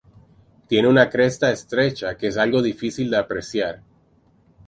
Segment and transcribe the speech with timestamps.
[0.67, 3.83] Tiene una cresta estrecha que es algo difícil de apreciar.